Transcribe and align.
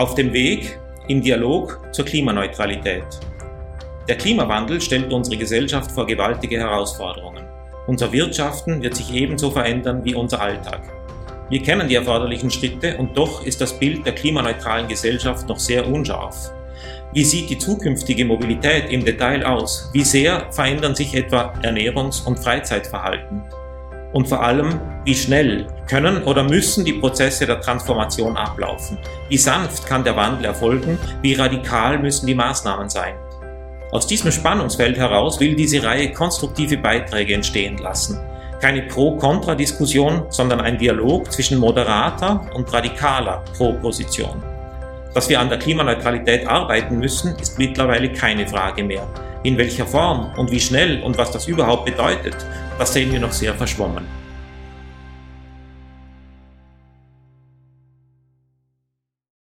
Auf 0.00 0.14
dem 0.14 0.32
Weg 0.32 0.78
im 1.08 1.20
Dialog 1.20 1.78
zur 1.92 2.06
Klimaneutralität. 2.06 3.04
Der 4.08 4.16
Klimawandel 4.16 4.80
stellt 4.80 5.12
unsere 5.12 5.36
Gesellschaft 5.36 5.92
vor 5.92 6.06
gewaltige 6.06 6.58
Herausforderungen. 6.58 7.44
Unser 7.86 8.10
Wirtschaften 8.10 8.80
wird 8.80 8.96
sich 8.96 9.12
ebenso 9.12 9.50
verändern 9.50 10.02
wie 10.02 10.14
unser 10.14 10.40
Alltag. 10.40 10.80
Wir 11.50 11.60
kennen 11.60 11.86
die 11.86 11.96
erforderlichen 11.96 12.50
Schritte 12.50 12.96
und 12.96 13.14
doch 13.14 13.44
ist 13.44 13.60
das 13.60 13.78
Bild 13.78 14.06
der 14.06 14.14
klimaneutralen 14.14 14.88
Gesellschaft 14.88 15.46
noch 15.46 15.58
sehr 15.58 15.86
unscharf. 15.86 16.50
Wie 17.12 17.24
sieht 17.24 17.50
die 17.50 17.58
zukünftige 17.58 18.24
Mobilität 18.24 18.90
im 18.90 19.04
Detail 19.04 19.44
aus? 19.44 19.90
Wie 19.92 20.04
sehr 20.04 20.50
verändern 20.50 20.94
sich 20.94 21.12
etwa 21.14 21.52
Ernährungs- 21.60 22.24
und 22.24 22.38
Freizeitverhalten? 22.38 23.42
Und 24.12 24.28
vor 24.28 24.42
allem, 24.42 24.80
wie 25.04 25.14
schnell 25.14 25.66
können 25.88 26.24
oder 26.24 26.42
müssen 26.42 26.84
die 26.84 26.94
Prozesse 26.94 27.46
der 27.46 27.60
Transformation 27.60 28.36
ablaufen? 28.36 28.98
Wie 29.28 29.38
sanft 29.38 29.86
kann 29.86 30.02
der 30.02 30.16
Wandel 30.16 30.46
erfolgen? 30.46 30.98
Wie 31.22 31.34
radikal 31.34 31.98
müssen 31.98 32.26
die 32.26 32.34
Maßnahmen 32.34 32.88
sein? 32.88 33.14
Aus 33.92 34.06
diesem 34.06 34.30
Spannungsfeld 34.32 34.96
heraus 34.96 35.40
will 35.40 35.54
diese 35.54 35.82
Reihe 35.82 36.12
konstruktive 36.12 36.76
Beiträge 36.76 37.34
entstehen 37.34 37.78
lassen. 37.78 38.18
Keine 38.60 38.82
Pro-Kontra-Diskussion, 38.82 40.24
sondern 40.28 40.60
ein 40.60 40.76
Dialog 40.76 41.32
zwischen 41.32 41.58
moderater 41.58 42.48
und 42.54 42.72
radikaler 42.72 43.42
Pro-Position. 43.56 44.42
Dass 45.14 45.28
wir 45.28 45.40
an 45.40 45.48
der 45.48 45.58
Klimaneutralität 45.58 46.46
arbeiten 46.46 46.98
müssen, 46.98 47.36
ist 47.36 47.58
mittlerweile 47.58 48.12
keine 48.12 48.46
Frage 48.46 48.84
mehr. 48.84 49.08
In 49.42 49.56
welcher 49.56 49.86
Form 49.86 50.32
und 50.36 50.50
wie 50.50 50.60
schnell 50.60 51.02
und 51.02 51.16
was 51.16 51.30
das 51.30 51.48
überhaupt 51.48 51.86
bedeutet, 51.86 52.36
das 52.78 52.92
sehen 52.92 53.10
wir 53.10 53.20
noch 53.20 53.32
sehr 53.32 53.54
verschwommen. 53.54 54.06